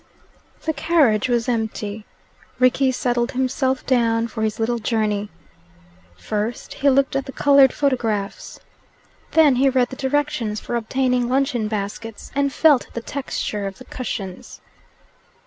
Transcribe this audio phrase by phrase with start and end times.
[0.65, 2.07] The carriage was empty.
[2.57, 5.29] Rickie settled himself down for his little journey.
[6.17, 8.59] First he looked at the coloured photographs.
[9.33, 13.85] Then he read the directions for obtaining luncheon baskets, and felt the texture of the
[13.85, 14.59] cushions.